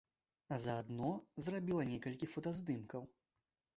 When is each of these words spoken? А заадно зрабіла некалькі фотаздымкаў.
А 0.55 0.57
заадно 0.63 1.11
зрабіла 1.49 1.83
некалькі 1.93 2.31
фотаздымкаў. 2.33 3.09